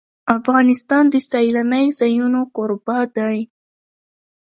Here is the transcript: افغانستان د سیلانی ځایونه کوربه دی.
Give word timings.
افغانستان 0.37 1.03
د 1.09 1.15
سیلانی 1.29 1.85
ځایونه 1.99 2.39
کوربه 2.55 2.99
دی. 3.17 3.37